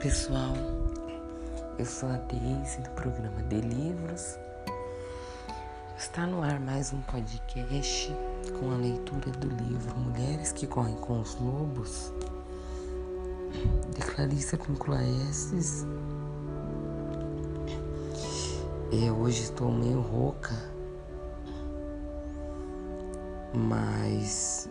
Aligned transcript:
pessoal, 0.00 0.54
eu 1.76 1.84
sou 1.84 2.08
a 2.08 2.18
Deise 2.18 2.80
do 2.82 2.90
programa 2.90 3.42
de 3.48 3.60
Livros. 3.60 4.38
Está 5.96 6.24
no 6.24 6.40
ar 6.40 6.60
mais 6.60 6.92
um 6.92 7.00
podcast 7.00 8.14
com 8.60 8.70
a 8.70 8.76
leitura 8.76 9.32
do 9.32 9.48
livro 9.48 9.98
Mulheres 9.98 10.52
que 10.52 10.68
Correm 10.68 10.94
com 10.98 11.20
os 11.20 11.34
Lobos, 11.40 12.12
de 13.92 14.00
Clarissa 14.00 14.56
Pincula 14.56 15.02
Estes. 15.28 15.84
Eu 18.92 19.16
hoje 19.16 19.42
estou 19.42 19.72
meio 19.72 20.00
rouca, 20.00 20.54
mas 23.52 24.70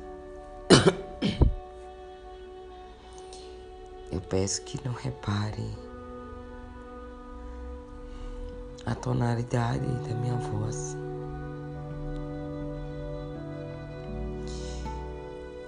Eu 4.11 4.21
peço 4.21 4.61
que 4.63 4.79
não 4.87 4.93
reparem 4.93 5.69
a 8.85 8.95
tonalidade 8.95 9.85
da 10.07 10.15
minha 10.15 10.37
voz. 10.37 10.95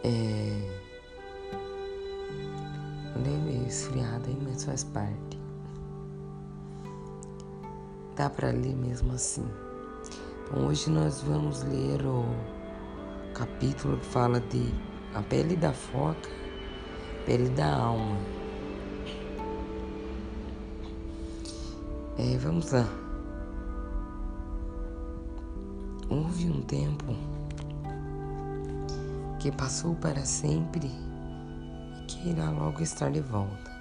É 0.04 0.80
leve 3.20 3.68
esfriada 3.68 4.28
aí, 4.28 4.38
mas 4.42 4.64
faz 4.64 4.84
parte. 4.86 5.40
Dá 8.16 8.30
para 8.30 8.52
ler 8.52 8.76
mesmo 8.76 9.14
assim. 9.14 9.46
Então 10.44 10.68
hoje 10.68 10.90
nós 10.90 11.22
vamos 11.22 11.64
ler 11.64 12.06
o 12.06 12.26
capítulo 13.34 13.98
que 13.98 14.06
fala 14.06 14.40
de 14.40 14.74
a 15.14 15.22
pele 15.22 15.56
da 15.56 15.74
foca, 15.74 16.30
pele 17.30 17.48
da 17.50 17.76
alma. 17.76 18.18
É, 22.18 22.36
vamos 22.40 22.72
lá. 22.72 22.88
Houve 26.10 26.50
um 26.50 26.64
tempo 26.64 27.06
que 29.40 29.52
passou 29.52 29.94
para 29.94 30.26
sempre 30.26 30.88
e 30.88 32.06
que 32.08 32.30
irá 32.30 32.50
logo 32.50 32.82
estar 32.82 33.12
de 33.12 33.22
volta. 33.22 33.78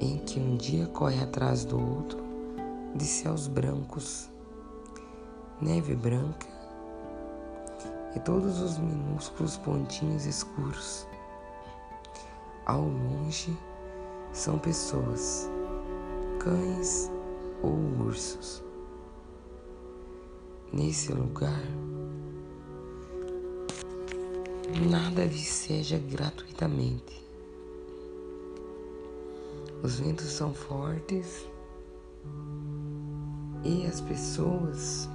Em 0.00 0.18
que 0.18 0.40
um 0.40 0.56
dia 0.56 0.88
corre 0.88 1.22
atrás 1.22 1.64
do 1.64 1.78
outro 1.78 2.18
de 2.92 3.04
céus 3.04 3.46
brancos, 3.46 4.28
neve 5.60 5.94
branca 5.94 6.53
e 8.14 8.20
todos 8.20 8.60
os 8.60 8.78
minúsculos 8.78 9.56
pontinhos 9.56 10.26
escuros. 10.26 11.06
Ao 12.66 12.82
longe 12.82 13.56
são 14.32 14.58
pessoas 14.58 15.50
cães 16.38 17.10
ou 17.62 17.72
ursos. 18.06 18.62
Nesse 20.72 21.12
lugar, 21.12 21.62
nada 24.90 25.24
lhe 25.24 25.38
seja 25.38 25.98
gratuitamente. 25.98 27.22
Os 29.82 30.00
ventos 30.00 30.26
são 30.26 30.52
fortes 30.52 31.46
e 33.64 33.86
as 33.86 34.00
pessoas 34.00 35.08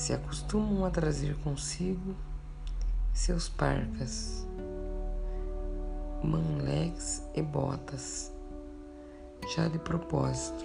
se 0.00 0.14
acostumam 0.14 0.86
a 0.86 0.90
trazer 0.90 1.36
consigo 1.44 2.16
seus 3.12 3.50
parcas, 3.50 4.46
manleques 6.24 7.22
e 7.34 7.42
botas 7.42 8.32
já 9.54 9.68
de 9.68 9.78
propósito. 9.78 10.64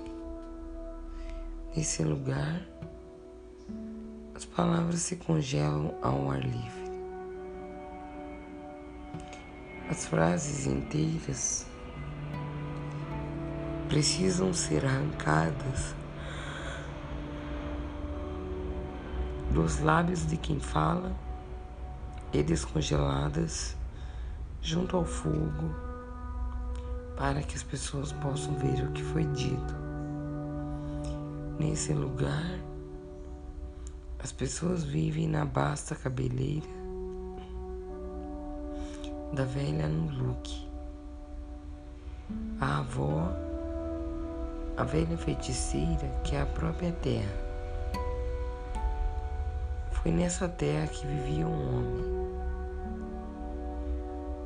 Nesse 1.75 2.01
lugar, 2.01 2.65
as 4.33 4.45
palavras 4.45 5.01
se 5.01 5.17
congelam 5.17 5.93
ao 6.01 6.31
ar 6.31 6.39
livre. 6.39 6.85
As 9.89 10.05
frases 10.05 10.65
inteiras 10.65 11.67
precisam 13.89 14.53
ser 14.53 14.85
arrancadas 14.85 15.93
dos 19.55 19.79
lábios 19.79 20.27
de 20.27 20.35
quem 20.35 20.59
fala 20.59 21.15
e 22.33 22.43
descongeladas 22.43 23.73
junto 24.61 24.97
ao 24.97 25.05
fogo 25.05 25.73
para 27.15 27.41
que 27.41 27.55
as 27.55 27.63
pessoas 27.63 28.11
possam 28.11 28.53
ver 28.55 28.83
o 28.83 28.91
que 28.91 29.01
foi 29.01 29.23
dito. 29.23 29.73
Nesse 31.57 31.93
lugar, 31.93 32.59
as 34.21 34.33
pessoas 34.33 34.83
vivem 34.83 35.25
na 35.25 35.45
basta 35.45 35.95
cabeleira 35.95 36.67
da 39.31 39.45
velha 39.45 39.87
Nuluque. 39.87 40.67
A 42.59 42.79
avó, 42.79 43.31
a 44.75 44.83
velha 44.83 45.17
feiticeira 45.17 46.09
que 46.25 46.35
é 46.35 46.41
a 46.41 46.45
própria 46.45 46.91
terra. 46.91 47.44
Foi 50.05 50.11
nessa 50.11 50.47
terra 50.47 50.85
que 50.85 51.07
vivia 51.07 51.47
um 51.47 51.77
homem. 51.77 52.05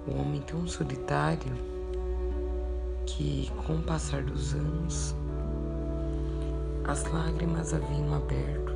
Um 0.07 0.21
homem 0.21 0.41
tão 0.43 0.65
solitário 0.65 1.53
que, 3.05 3.51
com 3.67 3.75
o 3.75 3.83
passar 3.83 4.23
dos 4.23 4.53
anos, 4.53 5.13
as 6.87 7.03
lágrimas 7.11 7.73
haviam 7.73 8.13
aberto 8.13 8.73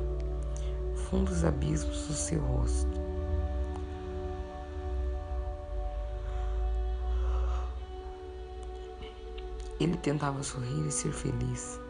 fundos 1.08 1.42
abismos 1.42 2.06
do 2.06 2.12
seu 2.12 2.42
rosto. 2.42 3.00
Ele 9.80 9.96
tentava 9.96 10.42
sorrir 10.42 10.86
e 10.86 10.92
ser 10.92 11.12
feliz. 11.12 11.80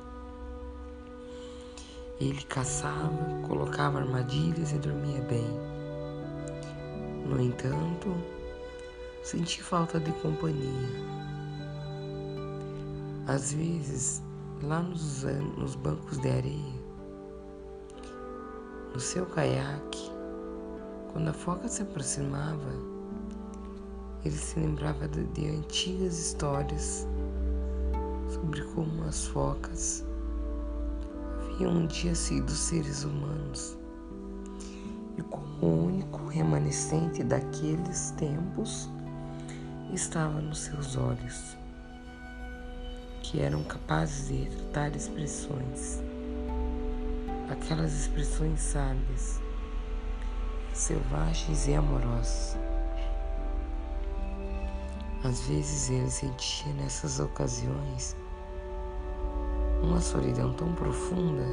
Ele 2.24 2.42
caçava, 2.44 3.38
colocava 3.46 3.98
armadilhas 3.98 4.72
e 4.72 4.78
dormia 4.78 5.20
bem. 5.24 5.46
No 7.26 7.38
entanto, 7.38 8.16
senti 9.22 9.62
falta 9.62 10.00
de 10.00 10.10
companhia. 10.22 10.88
Às 13.26 13.52
vezes, 13.52 14.22
lá 14.62 14.80
nos, 14.80 15.24
nos 15.58 15.74
bancos 15.74 16.16
de 16.16 16.30
areia, 16.30 16.84
no 18.94 19.00
seu 19.00 19.26
caiaque, 19.26 20.10
quando 21.12 21.28
a 21.28 21.32
foca 21.34 21.68
se 21.68 21.82
aproximava, 21.82 22.72
ele 24.24 24.34
se 24.34 24.58
lembrava 24.58 25.06
de, 25.08 25.24
de 25.24 25.46
antigas 25.50 26.18
histórias 26.18 27.06
sobre 28.30 28.62
como 28.68 29.04
as 29.04 29.26
focas 29.26 30.06
haviam 31.54 31.70
um 31.70 31.87
dia 31.87 32.15
sido 32.15 32.50
seres 32.50 33.04
humanos 33.04 33.78
e 35.16 35.22
como 35.22 35.47
o 35.62 35.84
único 35.87 36.26
remanescente 36.26 37.22
daqueles 37.22 38.10
tempos 38.12 38.91
estava 39.92 40.41
nos 40.41 40.59
seus 40.59 40.97
olhos 40.97 41.56
que 43.22 43.41
eram 43.41 43.62
capazes 43.62 44.28
de 44.28 44.34
retratar 44.34 44.97
expressões, 44.97 46.03
aquelas 47.48 47.92
expressões 48.00 48.60
sábias, 48.60 49.41
selvagens 50.72 51.68
e 51.68 51.74
amorosas. 51.74 52.59
Às 55.22 55.41
vezes 55.47 55.89
ele 55.89 56.10
sentia 56.10 56.72
nessas 56.74 57.21
ocasiões 57.21 58.16
uma 59.84 60.01
solidão 60.01 60.53
tão 60.54 60.72
profunda 60.72 61.45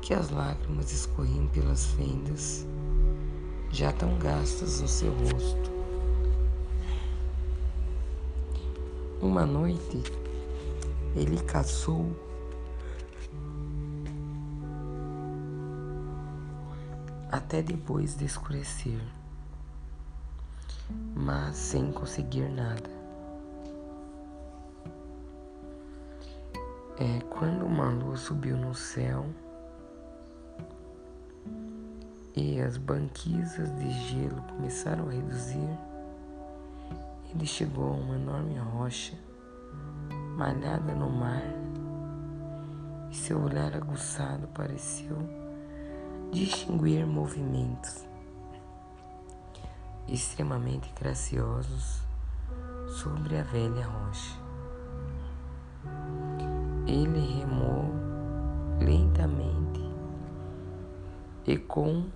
que 0.00 0.14
as 0.14 0.30
lágrimas 0.30 0.92
escorriam 0.92 1.48
pelas 1.48 1.86
fendas 1.86 2.64
já 3.70 3.92
tão 3.92 4.16
gastas 4.18 4.80
no 4.80 4.88
seu 4.88 5.12
rosto. 5.12 5.72
Uma 9.20 9.44
noite 9.44 10.02
ele 11.16 11.42
caçou 11.42 12.06
até 17.30 17.62
depois 17.62 18.16
de 18.16 18.26
escurecer, 18.26 19.00
mas 21.14 21.56
sem 21.56 21.90
conseguir 21.90 22.48
nada. 22.48 23.01
É 27.04 27.20
quando 27.30 27.66
uma 27.66 27.88
luz 27.88 28.20
subiu 28.20 28.56
no 28.56 28.72
céu 28.72 29.26
e 32.36 32.60
as 32.60 32.76
banquisas 32.76 33.74
de 33.76 33.90
gelo 33.90 34.40
começaram 34.42 35.08
a 35.08 35.10
reduzir 35.10 35.68
Ele 37.28 37.44
chegou 37.44 37.88
a 37.88 37.96
uma 37.96 38.14
enorme 38.14 38.56
rocha, 38.56 39.18
malhada 40.36 40.94
no 40.94 41.10
mar, 41.10 41.42
e 43.10 43.16
seu 43.16 43.42
olhar 43.42 43.74
aguçado 43.74 44.46
pareceu 44.54 45.18
distinguir 46.30 47.04
movimentos 47.04 48.06
extremamente 50.06 50.88
graciosos 50.94 52.00
sobre 53.02 53.38
a 53.38 53.42
velha 53.42 53.88
rocha. 53.88 54.41
Ele 56.86 57.20
remou 57.38 57.94
lentamente 58.80 59.80
e 61.46 61.56
com 61.56 62.06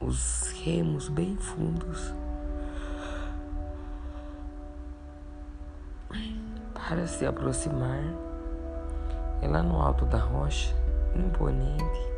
os 0.00 0.50
remos 0.64 1.08
bem 1.08 1.36
fundos 1.36 2.14
para 6.74 7.06
se 7.06 7.24
aproximar. 7.24 8.02
E 9.42 9.46
lá 9.46 9.62
no 9.62 9.80
alto 9.80 10.04
da 10.04 10.18
rocha, 10.18 10.74
imponente, 11.14 12.10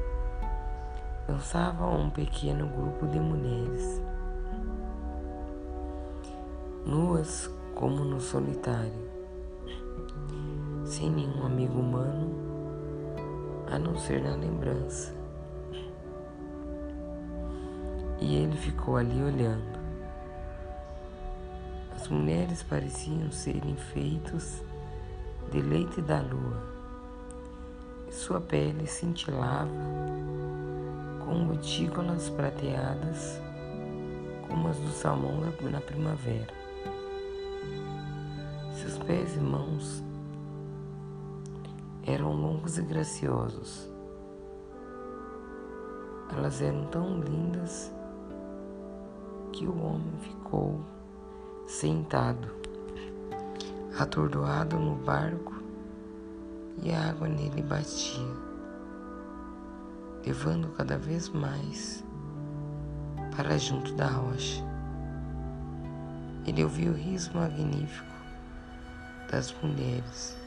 dançava 1.28 1.86
um 1.86 2.10
pequeno 2.10 2.66
grupo 2.66 3.06
de 3.06 3.20
mulheres, 3.20 4.02
nuas 6.84 7.48
como 7.74 8.04
no 8.04 8.20
solitário, 8.20 9.11
sem 10.92 11.10
nenhum 11.10 11.46
amigo 11.46 11.80
humano 11.80 12.30
a 13.66 13.78
não 13.78 13.96
ser 13.96 14.22
na 14.22 14.36
lembrança. 14.36 15.14
E 18.20 18.36
ele 18.36 18.54
ficou 18.58 18.98
ali 18.98 19.22
olhando. 19.22 19.80
As 21.96 22.08
mulheres 22.08 22.62
pareciam 22.62 23.32
serem 23.32 23.74
feitos 23.74 24.60
de 25.50 25.62
leite 25.62 26.02
da 26.02 26.20
lua, 26.20 26.62
e 28.08 28.12
sua 28.12 28.40
pele 28.40 28.86
cintilava 28.86 29.70
com 31.24 31.46
gotículas 31.46 32.28
prateadas 32.28 33.40
como 34.46 34.68
as 34.68 34.76
do 34.76 34.90
salmão 34.90 35.40
na 35.70 35.80
primavera. 35.80 36.52
Seus 38.74 38.98
pés 38.98 39.36
e 39.36 39.40
mãos 39.40 40.11
eram 42.04 42.32
longos 42.32 42.78
e 42.78 42.82
graciosos. 42.82 43.90
Elas 46.30 46.60
eram 46.62 46.84
tão 46.86 47.20
lindas 47.20 47.92
que 49.52 49.66
o 49.66 49.84
homem 49.84 50.16
ficou 50.20 50.80
sentado, 51.66 52.48
atordoado 53.98 54.78
no 54.78 54.96
barco 54.96 55.62
e 56.82 56.90
a 56.90 57.10
água 57.10 57.28
nele 57.28 57.62
batia, 57.62 58.34
levando 60.26 60.68
cada 60.68 60.96
vez 60.96 61.28
mais 61.28 62.02
para 63.36 63.58
junto 63.58 63.94
da 63.94 64.06
rocha. 64.06 64.64
Ele 66.46 66.64
ouviu 66.64 66.92
o 66.92 66.96
riso 66.96 67.30
magnífico 67.34 68.12
das 69.30 69.54
mulheres. 69.62 70.41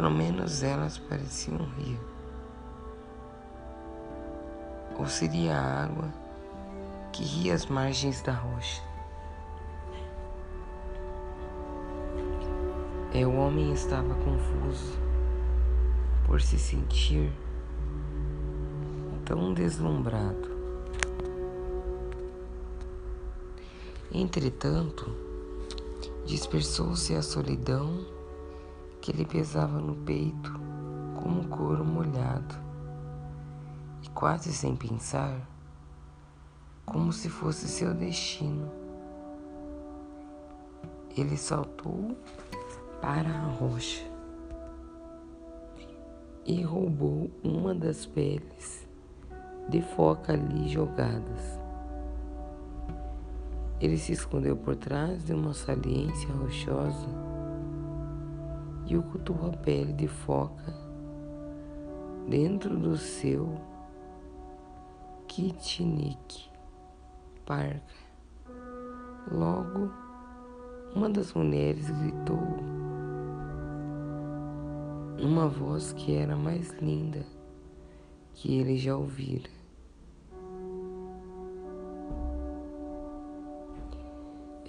Pelo 0.00 0.12
menos 0.12 0.62
elas 0.62 0.96
pareciam 0.96 1.58
rir. 1.76 2.00
Ou 4.98 5.06
seria 5.06 5.54
a 5.54 5.84
água 5.84 6.08
que 7.12 7.22
ria 7.22 7.52
às 7.52 7.66
margens 7.66 8.22
da 8.22 8.32
rocha. 8.32 8.82
É, 13.12 13.26
o 13.26 13.36
homem 13.36 13.74
estava 13.74 14.14
confuso 14.14 14.98
por 16.26 16.40
se 16.40 16.58
sentir 16.58 17.30
tão 19.26 19.52
deslumbrado. 19.52 20.48
Entretanto, 24.10 25.14
dispersou-se 26.24 27.14
a 27.14 27.20
solidão 27.20 28.18
que 29.00 29.12
lhe 29.12 29.24
pesava 29.24 29.80
no 29.80 29.94
peito 29.96 30.52
como 31.22 31.48
couro 31.48 31.84
molhado, 31.84 32.54
e 34.02 34.08
quase 34.10 34.52
sem 34.52 34.76
pensar, 34.76 35.40
como 36.84 37.12
se 37.12 37.28
fosse 37.28 37.68
seu 37.68 37.94
destino, 37.94 38.70
ele 41.16 41.36
saltou 41.36 42.16
para 43.00 43.30
a 43.30 43.46
rocha 43.46 44.04
e 46.44 46.62
roubou 46.62 47.30
uma 47.42 47.74
das 47.74 48.06
peles 48.06 48.88
de 49.68 49.82
foca 49.82 50.32
ali 50.32 50.68
jogadas. 50.68 51.60
Ele 53.80 53.96
se 53.96 54.12
escondeu 54.12 54.56
por 54.56 54.76
trás 54.76 55.24
de 55.24 55.32
uma 55.32 55.54
saliência 55.54 56.28
rochosa 56.32 57.29
e 58.90 58.98
ocultou 58.98 59.36
a 59.46 59.56
pele 59.56 59.92
de 59.92 60.08
foca 60.08 60.74
dentro 62.28 62.76
do 62.76 62.96
seu 62.96 63.54
kitnik 65.28 66.50
parca. 67.46 67.80
Logo, 69.30 69.92
uma 70.94 71.08
das 71.08 71.32
mulheres 71.34 71.88
gritou 71.88 72.42
numa 75.20 75.46
voz 75.46 75.92
que 75.92 76.16
era 76.16 76.34
mais 76.34 76.72
linda 76.80 77.24
que 78.34 78.58
ele 78.58 78.76
já 78.76 78.96
ouvira. 78.96 79.50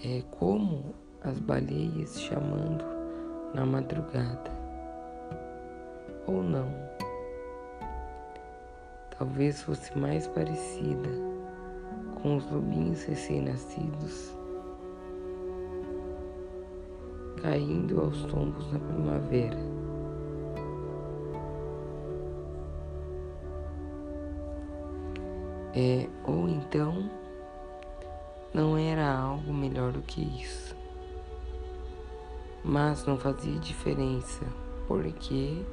É 0.04 0.22
como 0.30 0.94
as 1.24 1.40
baleias 1.40 2.22
chamando 2.22 3.01
na 3.54 3.66
madrugada. 3.66 4.52
Ou 6.28 6.44
não. 6.44 6.68
Talvez 9.18 9.62
fosse 9.62 9.98
mais 9.98 10.28
parecida 10.28 11.10
com 12.22 12.38
os 12.38 12.52
lobinhos 12.52 13.04
recém-nascidos 13.04 14.42
caindo 17.42 18.00
aos 18.00 18.24
tombos 18.26 18.72
na 18.72 18.80
primavera. 18.80 19.58
É, 25.74 26.08
ou 26.26 26.50
então 26.50 27.10
não 28.54 28.78
era 28.78 29.10
algo 29.10 29.54
melhor 29.54 29.92
do 29.92 30.02
que 30.02 30.22
isso. 30.22 30.71
Mas 32.64 33.06
não 33.08 33.18
fazia 33.18 33.58
diferença, 33.60 34.46
porque 34.88 35.66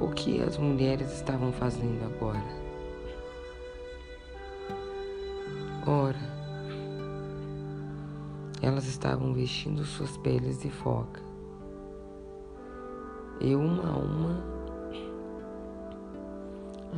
o 0.00 0.08
que 0.08 0.42
as 0.42 0.58
mulheres 0.58 1.12
estavam 1.12 1.52
fazendo 1.52 2.04
agora? 2.04 2.42
Ora, 5.86 6.18
elas 8.60 8.86
estavam 8.86 9.32
vestindo 9.32 9.84
suas 9.84 10.16
peles 10.16 10.60
de 10.60 10.68
foca. 10.68 11.22
E 13.40 13.54
uma 13.54 13.88
a 13.88 13.96
uma, 13.96 14.44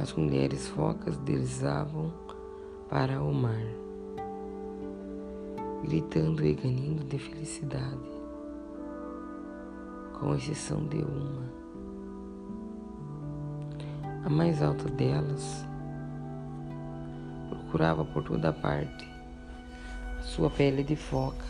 as 0.01 0.15
mulheres 0.15 0.69
focas 0.69 1.19
deslizavam 1.19 2.11
para 2.89 3.23
o 3.23 3.35
mar 3.35 3.88
gritando 5.89 6.45
e 6.45 6.53
ganindo 6.53 7.03
de 7.05 7.19
felicidade, 7.19 7.97
com 10.21 10.35
exceção 10.35 10.85
de 10.85 10.99
uma. 10.99 11.49
A 14.23 14.29
mais 14.29 14.63
alta 14.63 14.87
delas 14.91 15.65
procurava 17.49 18.05
por 18.05 18.23
toda 18.23 18.53
parte 18.53 19.09
sua 20.21 20.51
pele 20.51 20.85
de 20.85 20.95
foca, 20.95 21.47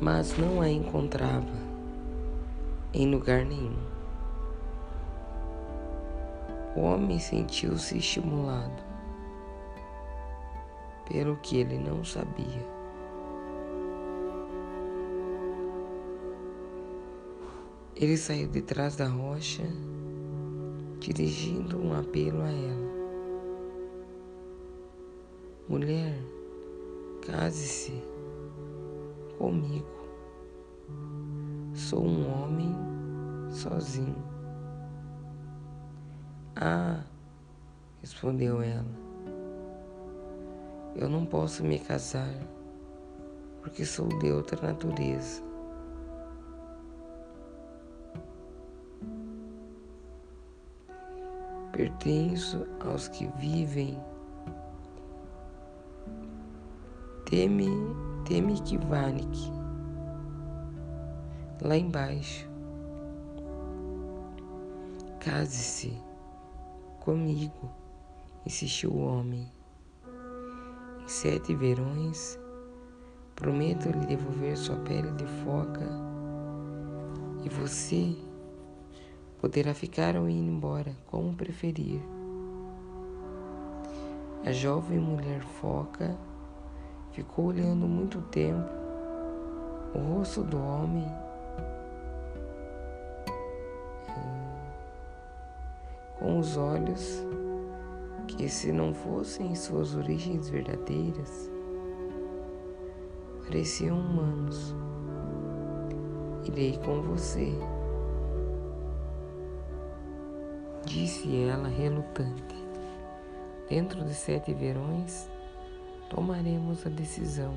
mas 0.00 0.36
não 0.36 0.60
a 0.60 0.68
encontrava 0.68 1.46
em 2.92 3.08
lugar 3.08 3.44
nenhum. 3.44 3.78
O 6.74 6.80
homem 6.80 7.20
sentiu-se 7.20 7.96
estimulado 7.96 8.87
pelo 11.08 11.36
que 11.38 11.58
ele 11.58 11.78
não 11.78 12.04
sabia. 12.04 12.78
Ele 17.96 18.16
saiu 18.16 18.46
de 18.48 18.62
trás 18.62 18.94
da 18.94 19.08
rocha, 19.08 19.64
dirigindo 21.00 21.78
um 21.78 21.98
apelo 21.98 22.42
a 22.42 22.50
ela: 22.50 22.88
Mulher, 25.68 26.14
case-se 27.22 28.00
comigo. 29.36 29.98
Sou 31.74 32.04
um 32.04 32.30
homem 32.30 32.74
sozinho. 33.50 34.16
Ah, 36.54 37.02
respondeu 38.00 38.62
ela, 38.62 39.07
eu 40.98 41.08
não 41.08 41.24
posso 41.24 41.64
me 41.64 41.78
casar 41.78 42.34
porque 43.60 43.84
sou 43.84 44.08
de 44.18 44.32
outra 44.32 44.60
natureza. 44.66 45.42
Pertenço 51.72 52.66
aos 52.80 53.06
que 53.06 53.28
vivem. 53.36 53.96
Teme, 57.26 57.68
teme 58.26 58.60
que 58.62 58.76
Vanik, 58.78 59.52
lá 61.62 61.76
embaixo. 61.76 62.48
Case-se 65.20 66.02
comigo, 67.00 67.70
insistiu 68.44 68.90
o 68.90 69.04
homem. 69.04 69.57
Sete 71.08 71.54
verões, 71.54 72.38
prometo 73.34 73.88
lhe 73.88 74.04
devolver 74.04 74.54
sua 74.58 74.76
pele 74.76 75.10
de 75.12 75.24
foca. 75.42 75.88
E 77.42 77.48
você 77.48 78.14
poderá 79.40 79.72
ficar 79.72 80.16
ou 80.16 80.28
ir 80.28 80.36
embora, 80.36 80.94
como 81.06 81.34
preferir. 81.34 81.98
A 84.44 84.52
jovem 84.52 84.98
mulher 84.98 85.40
foca 85.40 86.14
ficou 87.12 87.46
olhando 87.46 87.88
muito 87.88 88.20
tempo 88.20 88.68
o 89.94 89.98
rosto 89.98 90.44
do 90.44 90.58
homem. 90.58 91.10
Com 96.18 96.38
os 96.38 96.58
olhos 96.58 97.24
que, 98.38 98.48
se 98.48 98.70
não 98.70 98.94
fossem 98.94 99.52
suas 99.56 99.96
origens 99.96 100.48
verdadeiras, 100.48 101.50
pareciam 103.44 103.98
humanos. 103.98 104.76
Irei 106.44 106.78
com 106.78 107.02
você, 107.02 107.52
disse 110.86 111.42
ela 111.42 111.66
relutante. 111.66 112.56
Dentro 113.68 114.04
de 114.04 114.14
sete 114.14 114.54
verões, 114.54 115.28
tomaremos 116.08 116.86
a 116.86 116.90
decisão. 116.90 117.54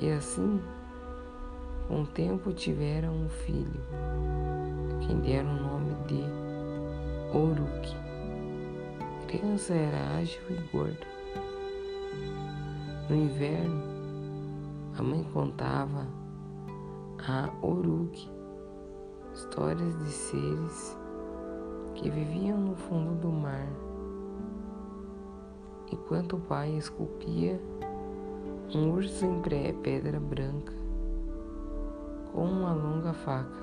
E 0.00 0.10
assim, 0.10 0.60
com 1.86 2.02
o 2.02 2.06
tempo 2.06 2.52
tiveram 2.52 3.14
um 3.14 3.28
filho, 3.28 3.80
quem 5.06 5.20
deram 5.20 5.50
o 5.50 5.62
nome 5.62 5.94
de 6.08 7.38
Uruk. 7.38 8.11
Criança 9.32 9.72
era 9.72 10.18
ágil 10.18 10.42
e 10.50 10.76
gorda. 10.76 11.06
No 13.08 13.16
inverno, 13.16 13.82
a 14.98 15.02
mãe 15.02 15.24
contava 15.32 16.06
a 17.26 17.66
Uruk 17.66 18.28
histórias 19.32 19.98
de 20.04 20.10
seres 20.10 20.98
que 21.94 22.10
viviam 22.10 22.58
no 22.58 22.76
fundo 22.76 23.18
do 23.22 23.32
mar, 23.32 23.66
enquanto 25.90 26.36
o 26.36 26.40
pai 26.40 26.76
esculpia 26.76 27.58
um 28.74 28.90
urso 28.92 29.24
em 29.24 29.40
pedra 29.82 30.20
branca 30.20 30.74
com 32.34 32.44
uma 32.44 32.74
longa 32.74 33.14
faca. 33.14 33.61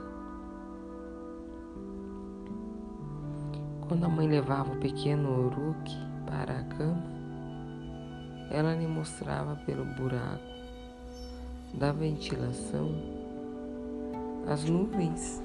Quando 3.90 4.04
a 4.04 4.08
mãe 4.08 4.28
levava 4.28 4.72
o 4.72 4.78
pequeno 4.78 5.48
Uruk 5.48 5.98
para 6.28 6.60
a 6.60 6.64
cama, 6.64 7.04
ela 8.52 8.76
lhe 8.76 8.86
mostrava 8.86 9.56
pelo 9.66 9.84
buraco 9.84 10.44
da 11.74 11.92
ventilação 11.92 12.92
as 14.48 14.64
nuvens 14.64 15.42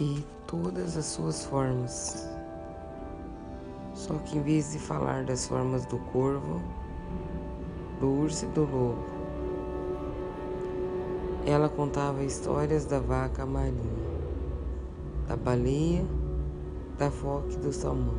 e 0.00 0.24
todas 0.46 0.96
as 0.96 1.04
suas 1.04 1.44
formas. 1.44 2.30
Só 3.92 4.14
que 4.14 4.38
em 4.38 4.42
vez 4.42 4.72
de 4.72 4.78
falar 4.78 5.24
das 5.24 5.46
formas 5.46 5.84
do 5.84 5.98
corvo, 5.98 6.62
do 8.00 8.08
urso 8.08 8.46
e 8.46 8.48
do 8.48 8.62
lobo, 8.62 9.04
ela 11.44 11.68
contava 11.68 12.24
histórias 12.24 12.86
da 12.86 12.98
vaca 12.98 13.44
marinha 13.44 14.03
da 15.26 15.36
baleia, 15.36 16.04
da 16.98 17.10
foca 17.10 17.52
e 17.52 17.56
do 17.56 17.72
salmão. 17.72 18.14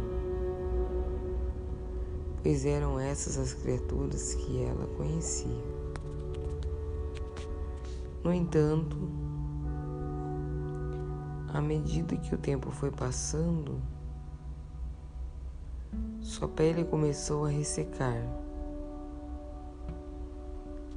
Pois 2.42 2.66
eram 2.66 3.00
essas 3.00 3.38
as 3.38 3.54
criaturas 3.54 4.36
que 4.36 4.64
ela 4.64 4.86
conhecia. 4.98 5.64
No 8.24 8.34
entanto, 8.34 8.98
à 11.54 11.62
medida 11.62 12.18
que 12.18 12.34
o 12.34 12.38
tempo 12.38 12.72
foi 12.72 12.92
passando, 12.92 13.82
sua 16.20 16.48
pele 16.48 16.84
começou 16.84 17.46
a 17.46 17.50
ressecar. 17.50 18.22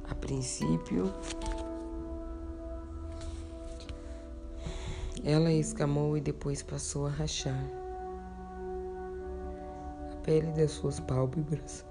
A 0.09 0.15
princípio, 0.15 1.13
Ela 5.23 5.51
escamou 5.51 6.17
e 6.17 6.21
depois 6.21 6.63
passou 6.63 7.05
a 7.05 7.09
rachar. 7.09 7.63
A 10.11 10.15
pele 10.23 10.51
das 10.53 10.71
suas 10.71 10.99
pálpebras 10.99 11.85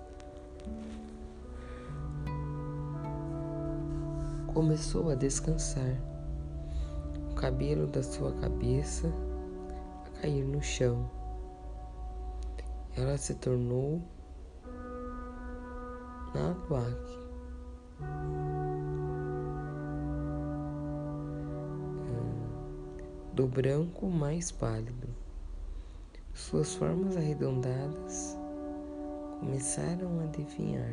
começou 4.53 5.11
a 5.11 5.15
descansar. 5.15 6.01
O 7.31 7.35
cabelo 7.35 7.87
da 7.87 8.03
sua 8.03 8.33
cabeça 8.33 9.13
a 10.07 10.21
cair 10.23 10.45
no 10.45 10.63
chão. 10.63 11.09
Ela 12.97 13.17
se 13.17 13.35
tornou 13.35 14.03
Naluak. 16.35 17.19
Do 23.38 23.47
branco 23.47 24.07
mais 24.09 24.50
pálido. 24.50 25.07
Suas 26.35 26.75
formas 26.75 27.16
arredondadas 27.16 28.37
começaram 29.38 30.18
a 30.18 30.26
definhar. 30.26 30.90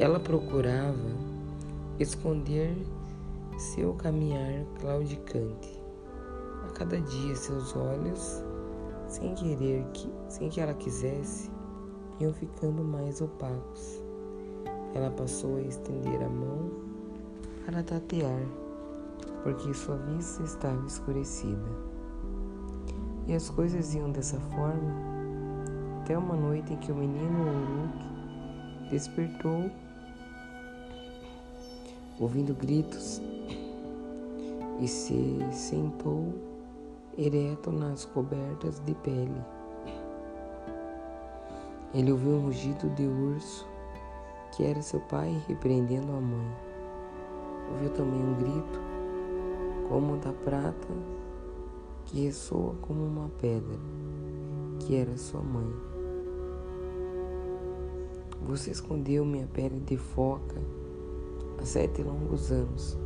Ela 0.00 0.20
procurava 0.20 0.94
esconder 1.98 2.72
seu 3.58 3.94
caminhar 3.94 4.64
claudicante. 4.78 5.82
A 6.64 6.70
cada 6.70 7.00
dia 7.00 7.34
seus 7.34 7.74
olhos, 7.74 8.44
sem 9.08 9.34
querer 9.34 9.84
que, 9.92 10.08
sem 10.28 10.48
que 10.50 10.60
ela 10.60 10.72
quisesse, 10.74 11.50
iam 12.20 12.32
ficando 12.32 12.84
mais 12.84 13.20
opacos. 13.20 14.00
Ela 14.94 15.10
passou 15.10 15.56
a 15.56 15.62
estender 15.62 16.22
a 16.22 16.28
mão 16.28 16.70
para 17.66 17.82
tatear, 17.82 18.46
porque 19.42 19.74
sua 19.74 19.96
vista 19.96 20.44
estava 20.44 20.86
escurecida. 20.86 21.68
E 23.26 23.34
as 23.34 23.50
coisas 23.50 23.96
iam 23.96 24.12
dessa 24.12 24.38
forma 24.38 24.94
até 26.02 26.16
uma 26.16 26.36
noite 26.36 26.72
em 26.72 26.76
que 26.76 26.92
o 26.92 26.94
menino 26.94 27.40
Uruk 27.40 28.90
despertou 28.90 29.68
ouvindo 32.20 32.54
gritos, 32.54 33.20
e 34.80 34.88
se 34.88 35.38
sentou 35.52 36.34
ereto 37.16 37.70
nas 37.70 38.04
cobertas 38.04 38.80
de 38.84 38.94
pele. 38.94 39.40
Ele 41.94 42.12
ouviu 42.12 42.32
um 42.32 42.40
rugido 42.42 42.88
de 42.90 43.06
urso, 43.06 43.66
que 44.52 44.64
era 44.64 44.80
seu 44.82 45.00
pai 45.00 45.42
repreendendo 45.48 46.12
a 46.12 46.20
mãe. 46.20 46.56
Ouviu 47.72 47.90
também 47.90 48.20
um 48.20 48.34
grito, 48.34 48.80
como 49.88 50.16
da 50.18 50.32
prata, 50.32 50.88
que 52.04 52.24
ressoa 52.24 52.74
como 52.82 53.04
uma 53.04 53.28
pedra, 53.40 53.76
que 54.80 54.96
era 54.96 55.16
sua 55.16 55.40
mãe. 55.40 55.72
Você 58.46 58.70
escondeu 58.70 59.24
minha 59.24 59.46
pele 59.46 59.80
de 59.80 59.96
foca 59.96 60.56
há 61.60 61.66
sete 61.66 62.02
longos 62.02 62.50
anos. 62.50 62.98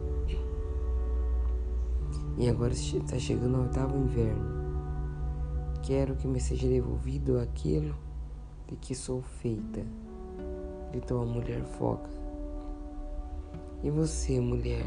E 2.39 2.49
agora 2.49 2.73
está 2.73 3.19
chegando 3.19 3.59
o 3.59 3.63
oitavo 3.63 3.97
inverno. 3.97 4.63
Quero 5.83 6.17
que 6.17 6.27
me 6.27 6.41
seja 6.41 6.67
devolvido 6.67 7.39
aquilo 7.39 7.95
de 8.69 8.77
que 8.77 8.95
sou 8.95 9.21
feita, 9.21 9.85
gritou 10.91 11.23
a 11.23 11.27
mulher 11.27 11.63
foca. 11.63 12.09
E 13.83 13.91
você, 13.91 14.41
mulher, 14.41 14.87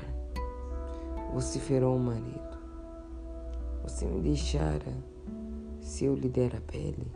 vociferou 1.33 1.95
o 1.95 1.99
marido. 1.99 2.57
Você 3.83 4.05
me 4.05 4.21
deixara 4.21 4.93
se 5.81 6.05
eu 6.05 6.15
lhe 6.15 6.29
der 6.29 6.55
a 6.55 6.61
pele? 6.61 7.11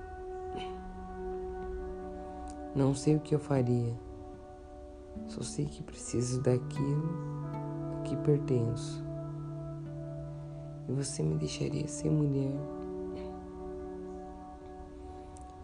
Não 2.76 2.94
sei 2.94 3.16
o 3.16 3.20
que 3.20 3.34
eu 3.34 3.40
faria. 3.40 4.09
Só 5.30 5.42
sei 5.42 5.66
que 5.66 5.82
preciso 5.82 6.42
daquilo 6.42 7.10
a 7.98 8.02
que 8.02 8.18
pertenço. 8.18 9.02
E 10.90 10.92
você 10.92 11.24
me 11.24 11.36
deixaria 11.36 11.88
ser 11.88 12.10
mulher 12.10 12.60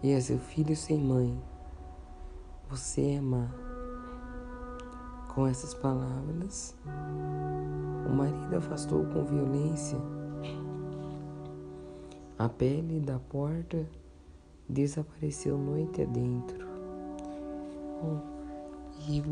e 0.01 0.13
a 0.13 0.21
seu 0.21 0.37
filho 0.37 0.75
sem 0.75 0.99
mãe, 0.99 1.37
você 2.69 3.15
é 3.15 3.21
má. 3.21 3.49
Com 5.33 5.47
essas 5.47 5.73
palavras, 5.73 6.73
o 8.07 8.13
marido 8.13 8.55
afastou 8.55 9.03
com 9.05 9.25
violência 9.25 9.97
a 12.37 12.49
pele 12.49 12.99
da 12.99 13.17
porta 13.17 13.87
desapareceu 14.67 15.57
noite 15.57 16.01
adentro. 16.01 16.67
Bom, 18.01 18.34
e 19.07 19.23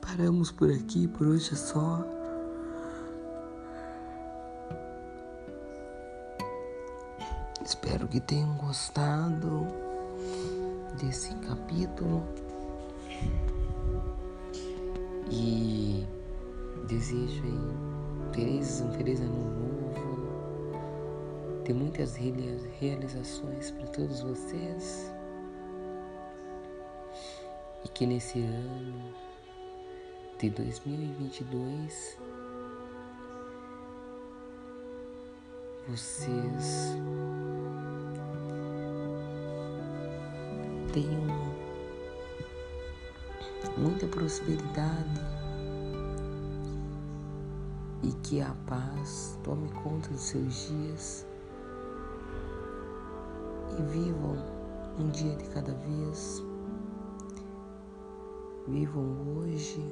paramos 0.00 0.50
por 0.50 0.70
aqui, 0.70 1.06
por 1.08 1.26
hoje 1.26 1.52
é 1.52 1.56
só. 1.56 2.04
Espero 7.64 8.08
que 8.08 8.20
tenham 8.20 8.56
gostado 8.56 9.66
desse 11.00 11.34
capítulo. 11.36 12.22
E 15.30 16.06
desejo 16.88 17.42
aí 17.44 18.32
felizes, 18.32 18.80
um 18.80 18.92
feliz 18.92 19.20
ano 19.20 19.34
novo, 19.34 20.72
ter 21.64 21.74
muitas 21.74 22.16
realizações 22.16 23.70
para 23.70 23.86
todos 23.88 24.20
vocês 24.20 25.11
e 27.84 27.88
que 27.88 28.06
nesse 28.06 28.40
ano 28.40 29.14
de 30.38 30.50
2022 30.50 32.18
vocês 35.88 36.96
tenham 40.92 41.52
muita 43.76 44.06
prosperidade 44.06 45.20
e 48.02 48.12
que 48.22 48.40
a 48.40 48.54
paz 48.66 49.38
tome 49.42 49.68
conta 49.70 50.08
dos 50.10 50.22
seus 50.22 50.68
dias 50.68 51.26
e 53.78 53.82
vivam 53.82 54.36
um 54.98 55.08
dia 55.10 55.34
de 55.36 55.48
cada 55.50 55.72
vez. 55.72 56.51
Vivam 58.72 59.14
hoje 59.36 59.84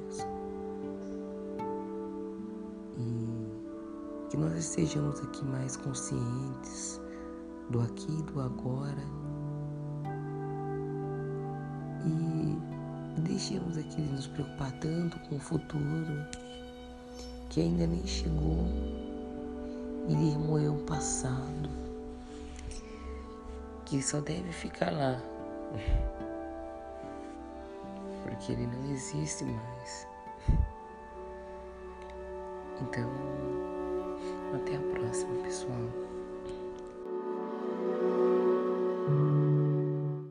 e 2.97 4.27
que 4.27 4.35
nós 4.35 4.55
estejamos 4.55 5.19
aqui 5.19 5.45
mais 5.45 5.77
conscientes 5.77 6.99
do 7.69 7.79
aqui 7.79 8.11
e 8.11 8.23
do 8.23 8.41
agora 8.41 9.03
e 12.07 13.21
deixemos 13.21 13.77
aqui 13.77 14.01
de 14.01 14.13
nos 14.13 14.25
preocupar 14.25 14.71
tanto 14.79 15.19
com 15.29 15.35
o 15.35 15.39
futuro 15.39 16.25
que 17.51 17.61
ainda 17.61 17.85
nem 17.85 18.07
chegou 18.07 18.65
e 20.09 20.13
remoer 20.15 20.73
o 20.73 20.79
passado 20.85 21.69
que 23.85 24.01
só 24.01 24.19
deve 24.21 24.51
ficar 24.51 24.89
lá 24.89 25.21
porque 28.31 28.53
ele 28.53 28.65
não 28.65 28.91
existe 28.91 29.43
mais. 29.43 30.07
Então, 32.81 33.09
até 34.55 34.77
a 34.77 34.79
próxima, 34.79 35.35
pessoal. 35.43 36.00